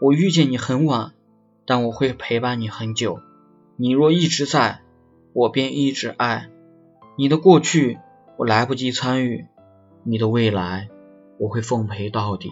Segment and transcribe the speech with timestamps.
[0.00, 1.12] 我遇见你很晚
[1.66, 3.20] 但我会陪伴你很久。
[3.76, 4.80] 你若一直在
[5.32, 6.48] 我便一直爱。
[7.16, 7.98] 你的过去
[8.36, 9.46] 我来不及参与。
[10.02, 10.88] 你的未来
[11.38, 12.50] 我会奉陪到底。